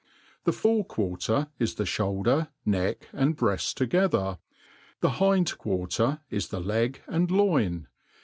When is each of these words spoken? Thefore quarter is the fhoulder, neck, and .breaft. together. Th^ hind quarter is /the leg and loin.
Thefore 0.47 0.83
quarter 0.87 1.49
is 1.59 1.75
the 1.75 1.83
fhoulder, 1.83 2.47
neck, 2.65 3.07
and 3.13 3.35
.breaft. 3.37 3.75
together. 3.77 4.39
Th^ 5.03 5.09
hind 5.11 5.55
quarter 5.59 6.21
is 6.31 6.47
/the 6.47 6.65
leg 6.65 7.03
and 7.05 7.29
loin. 7.29 7.85